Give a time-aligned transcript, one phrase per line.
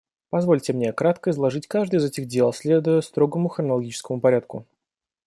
[0.31, 4.65] Позвольте мне кратко изложить каждое из этих дел, следуя строгому хронологическому порядку.